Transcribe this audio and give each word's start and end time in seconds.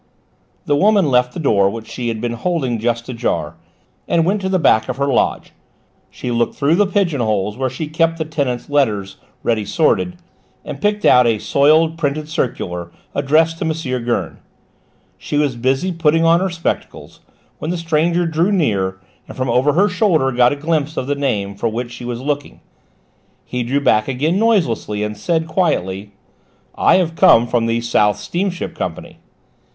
The 0.65 0.75
woman 0.75 1.11
left 1.11 1.31
the 1.35 1.39
door, 1.39 1.69
which 1.69 1.87
she 1.87 2.07
had 2.07 2.19
been 2.19 2.33
holding 2.33 2.79
just 2.79 3.07
ajar, 3.07 3.55
and 4.07 4.25
went 4.25 4.41
to 4.41 4.49
the 4.49 4.57
back 4.57 4.89
of 4.89 4.97
her 4.97 5.05
lodge; 5.05 5.51
she 6.09 6.31
looked 6.31 6.55
through 6.55 6.73
the 6.73 6.87
pigeon 6.87 7.21
holes 7.21 7.55
where 7.55 7.69
she 7.69 7.85
kept 7.85 8.17
the 8.17 8.25
tenants' 8.25 8.67
letters 8.67 9.17
ready 9.43 9.63
sorted, 9.63 10.15
and 10.65 10.81
picked 10.81 11.05
out 11.05 11.27
a 11.27 11.37
soiled 11.37 11.99
printed 11.99 12.27
circular 12.27 12.91
addressed 13.13 13.59
to 13.59 13.65
M. 13.95 14.03
Gurn. 14.03 14.39
She 15.19 15.37
was 15.37 15.55
busy 15.55 15.91
putting 15.91 16.25
on 16.25 16.39
her 16.39 16.49
spectacles 16.49 17.19
when 17.59 17.69
the 17.69 17.77
stranger 17.77 18.25
drew 18.25 18.51
near 18.51 18.99
and 19.27 19.37
from 19.37 19.51
over 19.51 19.73
her 19.73 19.87
shoulder 19.87 20.31
got 20.31 20.51
a 20.51 20.55
glimpse 20.55 20.97
of 20.97 21.05
the 21.05 21.13
name 21.13 21.53
for 21.53 21.69
which 21.69 21.91
she 21.91 22.05
was 22.05 22.21
looking. 22.21 22.59
He 23.45 23.61
drew 23.61 23.81
back 23.81 24.07
again 24.07 24.39
noiselessly, 24.39 25.03
and 25.03 25.15
said 25.15 25.45
quietly: 25.47 26.13
"I 26.73 26.95
have 26.95 27.15
come 27.15 27.45
from 27.45 27.67
the 27.67 27.81
South 27.81 28.17
Steamship 28.17 28.75
Company." 28.75 29.19